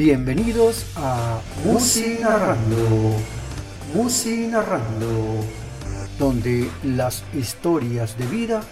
Bienvenidos 0.00 0.86
a 0.96 1.42
Musi 1.62 2.16
Narrando, 2.22 3.18
Musi 3.92 4.46
Narrando, 4.46 5.44
donde 6.18 6.70
las 6.84 7.22
historias 7.34 8.16
de 8.16 8.24
vida 8.28 8.62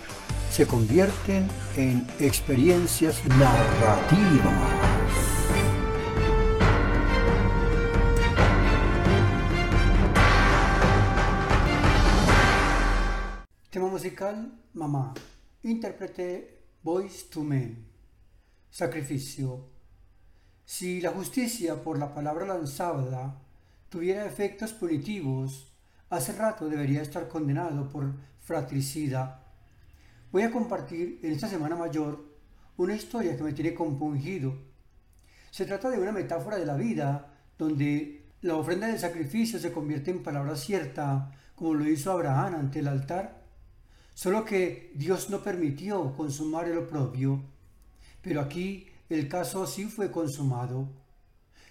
se 0.51 0.67
convierten 0.67 1.47
en 1.77 2.07
experiencias 2.19 3.23
narrativas. 3.27 4.55
Tema 13.69 13.89
musical, 13.89 14.51
Mamá. 14.73 15.13
Intérprete, 15.63 16.63
Voice 16.83 17.27
to 17.31 17.45
Men. 17.45 17.85
Sacrificio. 18.71 19.78
Si 20.71 21.01
la 21.01 21.13
justicia 21.13 21.83
por 21.83 21.99
la 21.99 22.13
palabra 22.13 22.45
lanzada 22.45 23.41
tuviera 23.89 24.27
efectos 24.27 24.75
punitivos, 24.75 25.73
hace 26.11 26.33
rato 26.35 26.69
debería 26.69 27.01
estar 27.01 27.27
condenado 27.27 27.89
por 27.89 28.13
fratricida. 28.43 29.47
Voy 30.31 30.43
a 30.43 30.51
compartir 30.51 31.21
en 31.23 31.33
esta 31.33 31.49
Semana 31.49 31.75
Mayor 31.75 32.23
una 32.77 32.95
historia 32.95 33.35
que 33.35 33.45
me 33.45 33.55
tiene 33.55 33.73
compungido. 33.73 34.59
Se 35.51 35.65
trata 35.65 35.89
de 35.89 35.99
una 35.99 36.13
metáfora 36.13 36.59
de 36.59 36.67
la 36.67 36.77
vida 36.77 37.33
donde 37.57 38.27
la 38.43 38.57
ofrenda 38.57 38.89
del 38.89 38.99
sacrificio 38.99 39.59
se 39.59 39.73
convierte 39.73 40.11
en 40.11 40.23
palabra 40.23 40.55
cierta, 40.55 41.33
como 41.55 41.73
lo 41.73 41.89
hizo 41.89 42.13
Abraham 42.13 42.57
ante 42.57 42.81
el 42.81 42.89
altar, 42.89 43.43
solo 44.13 44.45
que 44.45 44.93
Dios 44.95 45.31
no 45.31 45.43
permitió 45.43 46.15
consumar 46.15 46.69
el 46.69 46.77
oprobio. 46.77 47.43
Pero 48.21 48.43
aquí 48.43 48.87
el 49.09 49.29
caso 49.29 49.67
sí 49.67 49.85
fue 49.85 50.11
consumado. 50.11 50.89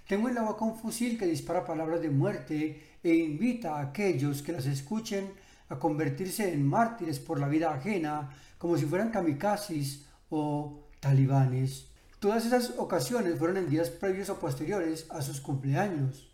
Tengo 0.07 0.29
en 0.29 0.35
la 0.35 0.43
boca 0.43 0.65
un 0.65 0.77
fusil 0.77 1.17
que 1.17 1.25
dispara 1.25 1.65
palabras 1.65 2.01
de 2.01 2.09
muerte 2.09 2.97
e 3.03 3.13
invita 3.13 3.75
a 3.75 3.81
aquellos 3.81 4.41
que 4.41 4.53
las 4.53 4.65
escuchen 4.65 5.31
a 5.69 5.77
convertirse 5.77 6.51
en 6.53 6.65
mártires 6.65 7.19
por 7.19 7.39
la 7.39 7.47
vida 7.47 7.73
ajena, 7.73 8.29
como 8.57 8.77
si 8.77 8.85
fueran 8.85 9.11
kamikazes 9.11 10.05
o 10.29 10.87
talibanes. 10.99 11.87
Todas 12.19 12.45
esas 12.45 12.73
ocasiones 12.77 13.37
fueron 13.37 13.57
en 13.57 13.69
días 13.69 13.89
previos 13.89 14.29
o 14.29 14.39
posteriores 14.39 15.05
a 15.09 15.21
sus 15.21 15.41
cumpleaños. 15.41 16.31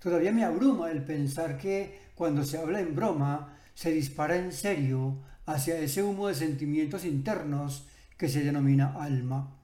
Todavía 0.00 0.32
me 0.32 0.44
abruma 0.44 0.90
el 0.90 1.04
pensar 1.04 1.58
que 1.58 2.00
cuando 2.14 2.44
se 2.44 2.58
habla 2.58 2.80
en 2.80 2.96
broma 2.96 3.56
se 3.74 3.92
dispara 3.92 4.36
en 4.36 4.52
serio 4.52 5.18
hacia 5.46 5.78
ese 5.78 6.02
humo 6.02 6.28
de 6.28 6.34
sentimientos 6.34 7.04
internos 7.04 7.86
que 8.16 8.28
se 8.28 8.42
denomina 8.42 8.94
alma. 9.00 9.61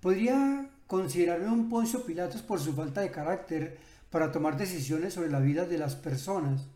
Podría 0.00 0.70
considerarme 0.86 1.50
un 1.50 1.68
Poncio 1.68 2.04
Pilatos 2.04 2.42
por 2.42 2.60
su 2.60 2.72
falta 2.72 3.00
de 3.00 3.10
carácter 3.10 3.78
para 4.10 4.30
tomar 4.30 4.56
decisiones 4.56 5.14
sobre 5.14 5.30
la 5.30 5.40
vida 5.40 5.64
de 5.64 5.76
las 5.76 5.96
personas. 5.96 6.68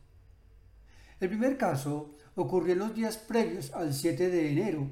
El 1.20 1.28
primer 1.28 1.56
caso 1.56 2.10
ocurrió 2.34 2.72
en 2.72 2.80
los 2.80 2.94
días 2.94 3.16
previos 3.16 3.72
al 3.72 3.94
7 3.94 4.28
de 4.28 4.50
enero, 4.50 4.90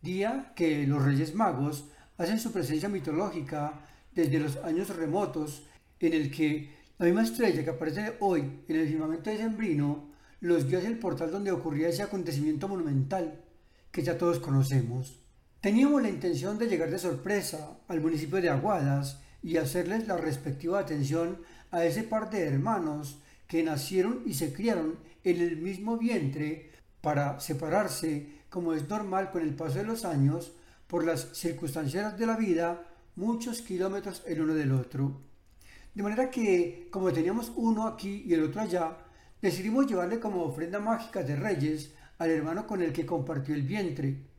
día 0.00 0.52
que 0.54 0.86
los 0.86 1.04
Reyes 1.04 1.34
Magos 1.34 1.90
hacen 2.18 2.38
su 2.38 2.52
presencia 2.52 2.88
mitológica 2.88 3.80
desde 4.14 4.38
los 4.38 4.56
años 4.58 4.94
remotos, 4.94 5.66
en 5.98 6.14
el 6.14 6.30
que 6.30 6.70
la 6.98 7.06
misma 7.06 7.22
estrella 7.22 7.64
que 7.64 7.70
aparece 7.70 8.16
hoy 8.20 8.62
en 8.68 8.76
el 8.76 8.88
firmamento 8.88 9.28
de 9.28 9.38
Sembrino 9.38 10.10
los 10.40 10.66
guía 10.66 10.78
hacia 10.78 10.88
el 10.88 10.98
portal 10.98 11.30
donde 11.30 11.50
ocurría 11.50 11.88
ese 11.88 12.02
acontecimiento 12.02 12.68
monumental 12.68 13.40
que 13.90 14.02
ya 14.02 14.16
todos 14.16 14.38
conocemos. 14.38 15.18
Teníamos 15.60 16.00
la 16.00 16.08
intención 16.08 16.56
de 16.56 16.68
llegar 16.68 16.90
de 16.90 16.98
sorpresa 16.98 17.76
al 17.86 18.00
municipio 18.00 18.40
de 18.40 18.48
Aguadas 18.48 19.20
y 19.42 19.58
hacerles 19.58 20.08
la 20.08 20.16
respectiva 20.16 20.78
atención 20.78 21.42
a 21.70 21.84
ese 21.84 22.02
par 22.02 22.30
de 22.30 22.46
hermanos 22.46 23.18
que 23.46 23.62
nacieron 23.62 24.22
y 24.24 24.32
se 24.32 24.54
criaron 24.54 24.98
en 25.22 25.38
el 25.38 25.58
mismo 25.58 25.98
vientre 25.98 26.70
para 27.02 27.40
separarse, 27.40 28.40
como 28.48 28.72
es 28.72 28.88
normal 28.88 29.30
con 29.30 29.42
el 29.42 29.54
paso 29.54 29.76
de 29.76 29.84
los 29.84 30.06
años, 30.06 30.52
por 30.86 31.04
las 31.04 31.36
circunstancias 31.36 32.18
de 32.18 32.26
la 32.26 32.38
vida, 32.38 32.86
muchos 33.16 33.60
kilómetros 33.60 34.22
el 34.26 34.40
uno 34.40 34.54
del 34.54 34.72
otro. 34.72 35.20
De 35.94 36.02
manera 36.02 36.30
que, 36.30 36.88
como 36.90 37.12
teníamos 37.12 37.52
uno 37.54 37.86
aquí 37.86 38.24
y 38.26 38.32
el 38.32 38.44
otro 38.44 38.62
allá, 38.62 38.96
decidimos 39.42 39.86
llevarle 39.86 40.20
como 40.20 40.42
ofrenda 40.42 40.78
mágica 40.78 41.22
de 41.22 41.36
reyes 41.36 41.92
al 42.16 42.30
hermano 42.30 42.66
con 42.66 42.80
el 42.80 42.94
que 42.94 43.04
compartió 43.04 43.54
el 43.54 43.62
vientre, 43.62 44.30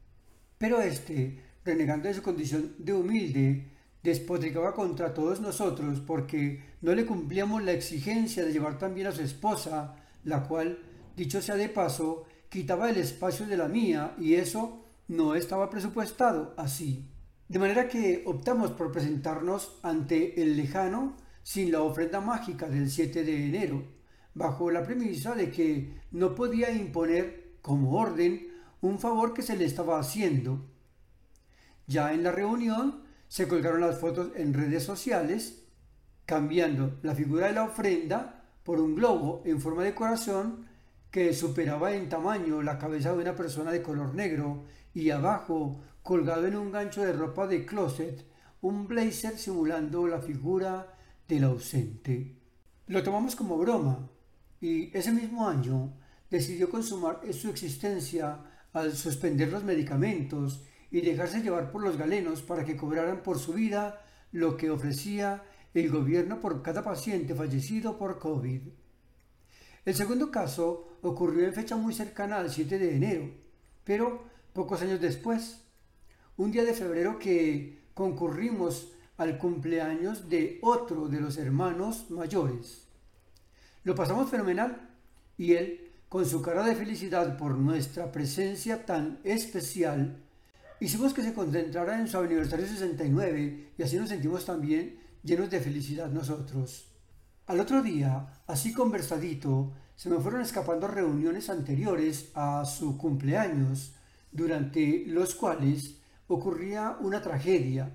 pero 0.61 0.79
éste, 0.79 1.39
renegando 1.66 2.07
de 2.07 2.13
su 2.13 2.22
condición 2.22 2.75
de 2.77 2.94
humilde, 2.94 3.66
despotricaba 4.03 4.75
contra 4.75 5.11
todos 5.11 5.41
nosotros 5.41 5.99
porque 6.05 6.63
no 6.81 6.94
le 6.94 7.07
cumplíamos 7.07 7.63
la 7.63 7.72
exigencia 7.72 8.45
de 8.45 8.53
llevar 8.53 8.77
también 8.77 9.07
a 9.07 9.11
su 9.11 9.23
esposa, 9.23 9.95
la 10.23 10.44
cual, 10.44 10.77
dicho 11.17 11.41
sea 11.41 11.55
de 11.55 11.67
paso, 11.67 12.25
quitaba 12.47 12.91
el 12.91 12.97
espacio 12.97 13.47
de 13.47 13.57
la 13.57 13.67
mía 13.67 14.13
y 14.19 14.35
eso 14.35 14.85
no 15.07 15.33
estaba 15.33 15.67
presupuestado 15.72 16.53
así. 16.57 17.09
De 17.47 17.57
manera 17.57 17.88
que 17.88 18.22
optamos 18.28 18.69
por 18.69 18.91
presentarnos 18.91 19.79
ante 19.81 20.43
el 20.43 20.55
lejano 20.55 21.17
sin 21.41 21.72
la 21.72 21.81
ofrenda 21.81 22.22
mágica 22.22 22.69
del 22.69 22.91
7 22.91 23.23
de 23.23 23.47
enero, 23.47 23.83
bajo 24.35 24.69
la 24.69 24.83
premisa 24.83 25.33
de 25.33 25.49
que 25.49 26.01
no 26.11 26.35
podía 26.35 26.69
imponer 26.69 27.55
como 27.63 27.97
orden 27.97 28.50
un 28.81 29.00
favor 29.00 29.34
que 29.34 29.42
se 29.42 29.56
le 29.56 29.66
estaba 29.66 30.00
haciendo. 30.00 30.66
Ya 31.88 32.14
en 32.14 32.24
la 32.24 32.31
reunión 32.31 33.03
se 33.28 33.47
colgaron 33.47 33.81
las 33.81 34.00
fotos 34.00 34.31
en 34.36 34.53
redes 34.53 34.84
sociales, 34.84 35.64
cambiando 36.25 37.00
la 37.03 37.16
figura 37.16 37.47
de 37.47 37.53
la 37.53 37.64
ofrenda 37.64 38.44
por 38.64 38.80
un 38.80 38.96
globo 38.96 39.41
en 39.46 39.62
forma 39.62 39.84
de 39.84 39.96
corazón 39.96 40.68
que 41.09 41.34
superaba 41.34 41.94
en 41.94 42.09
tamaño 42.09 42.62
la 42.62 42.78
cabeza 42.78 43.12
de 43.12 43.20
una 43.20 43.36
persona 43.36 43.72
de 43.72 43.81
color 43.81 44.16
negro 44.16 44.64
y 44.94 45.09
abajo, 45.09 45.81
colgado 46.03 46.47
en 46.47 46.56
un 46.56 46.72
gancho 46.72 47.02
de 47.02 47.14
ropa 47.14 47.47
de 47.47 47.66
closet, 47.66 48.25
un 48.62 48.88
blazer 48.88 49.38
simulando 49.38 50.08
la 50.08 50.20
figura 50.20 50.97
del 51.28 51.44
ausente. 51.44 52.38
Lo 52.88 53.03
tomamos 53.03 53.36
como 53.36 53.58
broma 53.58 54.09
y 54.59 54.96
ese 54.97 55.12
mismo 55.12 55.47
año 55.47 55.94
decidió 56.30 56.70
consumar 56.70 57.22
su 57.34 57.50
existencia 57.50 58.40
al 58.74 58.96
suspender 58.96 59.52
los 59.52 59.64
medicamentos 59.64 60.64
y 60.92 61.02
dejarse 61.02 61.42
llevar 61.42 61.72
por 61.72 61.84
los 61.84 61.98
galenos 61.98 62.42
para 62.42 62.66
que 62.66 62.76
cobraran 62.76 63.24
por 63.24 63.40
su 63.40 63.54
vida 63.54 64.02
lo 64.32 64.58
que 64.58 64.70
ofrecía 64.70 65.44
el 65.74 65.90
gobierno 65.90 66.40
por 66.40 66.62
cada 66.62 66.84
paciente 66.84 67.34
fallecido 67.34 67.98
por 67.98 68.20
COVID. 68.20 68.62
El 69.86 69.96
segundo 69.96 70.30
caso 70.32 70.98
ocurrió 71.02 71.46
en 71.46 71.54
fecha 71.54 71.76
muy 71.76 71.94
cercana 71.94 72.38
al 72.38 72.52
7 72.52 72.78
de 72.78 72.96
enero, 72.96 73.30
pero 73.84 74.26
pocos 74.54 74.82
años 74.82 75.02
después, 75.02 75.62
un 76.38 76.52
día 76.52 76.64
de 76.64 76.74
febrero 76.74 77.18
que 77.18 77.82
concurrimos 77.94 78.92
al 79.18 79.38
cumpleaños 79.38 80.30
de 80.30 80.59
otro 80.62 81.08
de 81.08 81.20
los 81.20 81.38
hermanos 81.38 82.09
mayores. 82.09 82.88
Lo 83.84 83.96
pasamos 83.96 84.30
fenomenal 84.30 84.90
y 85.38 85.53
él 85.53 85.91
con 86.11 86.25
su 86.25 86.41
cara 86.41 86.66
de 86.66 86.75
felicidad 86.75 87.38
por 87.38 87.57
nuestra 87.57 88.11
presencia 88.11 88.85
tan 88.85 89.22
especial, 89.23 90.17
hicimos 90.81 91.13
que 91.13 91.23
se 91.23 91.33
concentrara 91.33 91.97
en 91.97 92.09
su 92.09 92.17
aniversario 92.17 92.67
69 92.67 93.69
y 93.77 93.81
así 93.81 93.95
nos 93.95 94.09
sentimos 94.09 94.45
también 94.45 94.99
llenos 95.23 95.49
de 95.49 95.61
felicidad 95.61 96.09
nosotros. 96.09 96.89
Al 97.47 97.61
otro 97.61 97.81
día, 97.81 98.44
así 98.45 98.73
conversadito, 98.73 99.72
se 99.95 100.09
me 100.09 100.19
fueron 100.19 100.41
escapando 100.41 100.85
reuniones 100.85 101.49
anteriores 101.49 102.31
a 102.35 102.66
su 102.66 102.97
cumpleaños, 102.97 103.96
durante 104.34 105.05
los 105.07 105.34
cuales 105.34 105.96
ocurría 106.28 106.97
una 106.99 107.22
tragedia. 107.22 107.90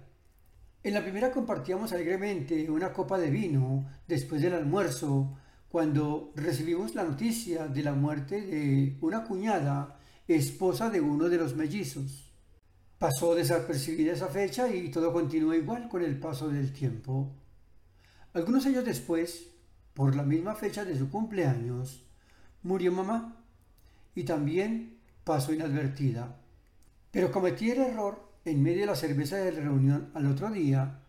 En 0.83 0.95
la 0.95 1.03
primera 1.03 1.31
compartíamos 1.31 1.93
alegremente 1.93 2.71
una 2.71 2.95
copa 2.95 3.19
de 3.19 3.29
vino 3.29 3.87
después 4.09 4.41
del 4.41 4.55
almuerzo, 4.55 5.37
cuando 5.77 6.33
recibimos 6.35 6.95
la 6.95 7.05
noticia 7.05 7.69
de 7.69 7.83
la 7.83 7.93
muerte 7.93 8.41
de 8.41 8.97
una 9.03 9.25
cuñada, 9.25 10.01
esposa 10.27 10.89
de 10.89 11.03
uno 11.03 11.29
de 11.29 11.37
los 11.37 11.55
mellizos. 11.55 12.33
Pasó 12.99 13.35
desapercibida 13.35 14.15
esa 14.15 14.29
fecha 14.29 14.75
y 14.75 14.91
todo 14.91 15.13
continuó 15.13 15.53
igual 15.53 15.91
con 15.91 16.03
el 16.03 16.19
paso 16.19 16.49
del 16.49 16.73
tiempo. 16.73 17.31
Algunos 18.33 18.65
años 18.65 18.87
después, 18.87 19.49
por 19.93 20.17
la 20.17 20.23
misma 20.23 20.55
fecha 20.55 20.83
de 20.83 20.97
su 20.97 21.11
cumpleaños, 21.11 22.07
murió 22.63 22.91
mamá 22.91 23.37
y 24.15 24.25
también 24.25 24.97
pasó 25.25 25.53
inadvertida. 25.53 26.39
Pero 27.11 27.31
cometí 27.31 27.71
el 27.71 27.83
error, 27.83 28.33
en 28.47 28.63
medio 28.63 28.81
de 28.81 28.87
la 28.87 28.97
cerveza 28.97 29.37
de 29.37 29.53
la 29.53 29.61
reunión 29.61 30.09
al 30.15 30.25
otro 30.25 30.49
día, 30.51 31.01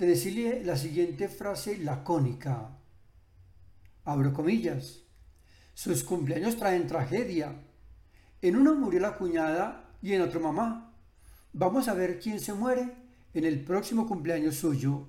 de 0.00 0.06
decirle 0.08 0.64
la 0.64 0.76
siguiente 0.76 1.28
frase 1.28 1.78
lacónica 1.78 2.72
abro 4.06 4.32
comillas. 4.32 5.02
Sus 5.74 6.02
cumpleaños 6.02 6.56
traen 6.56 6.86
tragedia. 6.86 7.54
En 8.40 8.56
uno 8.56 8.74
murió 8.74 9.00
la 9.00 9.16
cuñada 9.18 9.90
y 10.00 10.14
en 10.14 10.22
otro 10.22 10.40
mamá. 10.40 10.94
Vamos 11.52 11.88
a 11.88 11.94
ver 11.94 12.18
quién 12.18 12.40
se 12.40 12.54
muere 12.54 12.94
en 13.34 13.44
el 13.44 13.62
próximo 13.62 14.06
cumpleaños 14.06 14.56
suyo. 14.56 15.08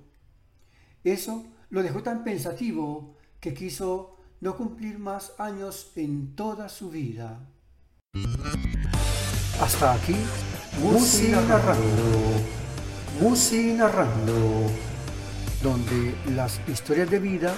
Eso 1.04 1.46
lo 1.70 1.82
dejó 1.82 2.02
tan 2.02 2.24
pensativo 2.24 3.16
que 3.40 3.54
quiso 3.54 4.16
no 4.40 4.56
cumplir 4.56 4.98
más 4.98 5.32
años 5.38 5.92
en 5.96 6.34
toda 6.34 6.68
su 6.68 6.90
vida. 6.90 7.48
Hasta 9.60 9.94
aquí, 9.94 10.16
Musi 10.82 11.28
narrando, 11.28 12.42
Musi 13.20 13.72
narrando, 13.72 14.70
donde 15.62 16.14
las 16.34 16.60
historias 16.68 17.10
de 17.10 17.18
vida 17.18 17.54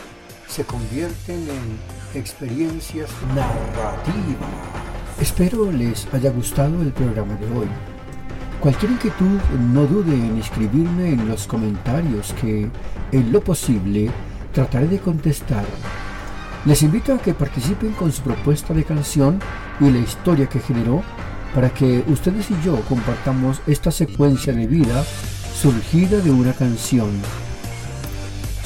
se 0.50 0.64
convierten 0.64 1.46
en 1.48 2.18
experiencias 2.20 3.08
narrativas. 3.36 4.50
Espero 5.20 5.70
les 5.70 6.08
haya 6.12 6.30
gustado 6.30 6.82
el 6.82 6.92
programa 6.92 7.34
de 7.36 7.46
hoy. 7.56 7.68
Cualquier 8.58 8.92
inquietud 8.92 9.38
no 9.72 9.86
dude 9.86 10.12
en 10.12 10.38
escribirme 10.38 11.12
en 11.12 11.28
los 11.28 11.46
comentarios 11.46 12.34
que, 12.40 12.68
en 13.12 13.32
lo 13.32 13.40
posible, 13.42 14.10
trataré 14.52 14.88
de 14.88 14.98
contestar. 14.98 15.64
Les 16.64 16.82
invito 16.82 17.14
a 17.14 17.18
que 17.18 17.32
participen 17.32 17.92
con 17.92 18.10
su 18.10 18.22
propuesta 18.22 18.74
de 18.74 18.84
canción 18.84 19.38
y 19.78 19.88
la 19.88 19.98
historia 19.98 20.48
que 20.48 20.58
generó 20.58 21.02
para 21.54 21.70
que 21.70 22.04
ustedes 22.08 22.50
y 22.50 22.56
yo 22.64 22.80
compartamos 22.88 23.62
esta 23.68 23.92
secuencia 23.92 24.52
de 24.52 24.66
vida 24.66 25.04
surgida 25.54 26.18
de 26.18 26.30
una 26.32 26.52
canción. 26.52 27.10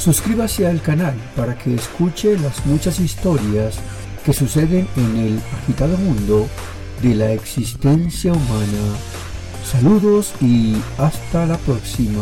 Suscríbase 0.04 0.66
al 0.66 0.82
canal 0.82 1.14
para 1.34 1.56
que 1.56 1.74
escuche 1.74 2.38
las 2.38 2.66
muchas 2.66 3.00
historias 3.00 3.76
que 4.22 4.34
suceden 4.34 4.86
en 4.96 5.16
el 5.16 5.40
agitado 5.62 5.96
mundo 5.96 6.46
de 7.00 7.14
la 7.14 7.32
existencia 7.32 8.34
humana. 8.34 8.98
Saludos 9.64 10.34
y 10.42 10.76
hasta 10.98 11.46
la 11.46 11.56
próxima. 11.56 12.20